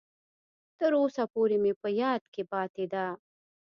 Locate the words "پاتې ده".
2.51-3.05